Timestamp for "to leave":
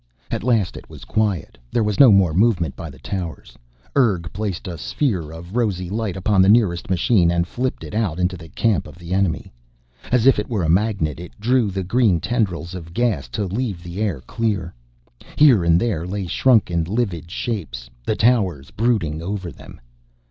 13.27-13.83